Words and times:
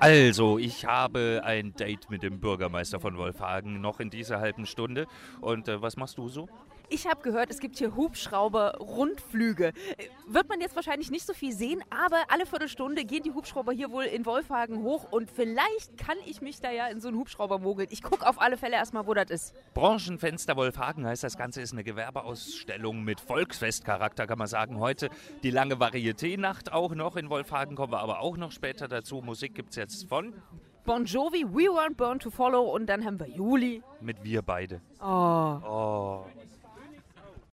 Also, 0.00 0.56
ich 0.56 0.86
habe 0.86 1.42
ein 1.44 1.74
Date 1.74 2.08
mit 2.08 2.22
dem 2.22 2.40
Bürgermeister 2.40 3.00
von 3.00 3.18
Wolfhagen 3.18 3.82
noch 3.82 4.00
in 4.00 4.08
dieser 4.08 4.40
halben 4.40 4.64
Stunde. 4.64 5.06
Und 5.42 5.68
äh, 5.68 5.82
was 5.82 5.98
machst 5.98 6.16
du 6.16 6.30
so? 6.30 6.48
Ich 6.92 7.06
habe 7.06 7.22
gehört, 7.22 7.50
es 7.50 7.60
gibt 7.60 7.78
hier 7.78 7.94
Hubschrauber-Rundflüge. 7.94 9.72
Wird 10.26 10.48
man 10.48 10.60
jetzt 10.60 10.74
wahrscheinlich 10.74 11.12
nicht 11.12 11.24
so 11.24 11.32
viel 11.32 11.52
sehen, 11.52 11.84
aber 11.88 12.16
alle 12.28 12.46
Viertelstunde 12.46 13.04
gehen 13.04 13.22
die 13.22 13.30
Hubschrauber 13.30 13.70
hier 13.70 13.92
wohl 13.92 14.02
in 14.04 14.26
Wolfhagen 14.26 14.82
hoch 14.82 15.06
und 15.12 15.30
vielleicht 15.30 15.96
kann 15.96 16.16
ich 16.26 16.40
mich 16.40 16.60
da 16.60 16.72
ja 16.72 16.88
in 16.88 17.00
so 17.00 17.06
einen 17.06 17.16
Hubschrauber 17.18 17.60
mogeln. 17.60 17.86
Ich 17.92 18.02
gucke 18.02 18.26
auf 18.28 18.40
alle 18.40 18.56
Fälle 18.56 18.74
erstmal, 18.74 19.06
wo 19.06 19.14
das 19.14 19.30
ist. 19.30 19.54
Branchenfenster 19.72 20.56
Wolfhagen 20.56 21.06
heißt 21.06 21.22
das 21.22 21.38
Ganze, 21.38 21.60
ist 21.62 21.72
eine 21.72 21.84
Gewerbeausstellung 21.84 23.04
mit 23.04 23.20
Volksfestcharakter, 23.20 24.26
kann 24.26 24.38
man 24.38 24.48
sagen. 24.48 24.80
Heute 24.80 25.10
die 25.44 25.52
lange 25.52 25.76
Varieté-Nacht 25.76 26.72
auch 26.72 26.96
noch 26.96 27.14
in 27.14 27.30
Wolfhagen, 27.30 27.76
kommen 27.76 27.92
wir 27.92 28.00
aber 28.00 28.18
auch 28.18 28.36
noch 28.36 28.50
später 28.50 28.88
dazu. 28.88 29.22
Musik 29.22 29.54
gibt 29.54 29.70
es 29.70 29.76
jetzt 29.76 30.08
von 30.08 30.34
Bon 30.84 31.04
Jovi, 31.04 31.44
We 31.44 31.68
Weren't 31.70 31.94
Born 31.96 32.18
to 32.18 32.30
Follow 32.30 32.62
und 32.62 32.86
dann 32.86 33.04
haben 33.04 33.20
wir 33.20 33.28
Juli. 33.28 33.82
mit 34.00 34.24
Wir 34.24 34.42
beide. 34.42 34.80
Oh. 35.00 35.04
Oh. 35.06 35.89